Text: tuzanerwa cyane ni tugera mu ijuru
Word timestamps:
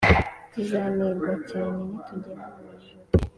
tuzanerwa 0.51 1.31
cyane 1.49 1.79
ni 1.87 1.99
tugera 2.09 2.43
mu 2.53 2.61
ijuru 2.75 3.05